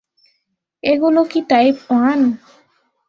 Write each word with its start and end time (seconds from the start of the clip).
এগুলো 0.83 1.21
কি 1.31 1.39
type 1.49 1.75
one? 1.87 2.19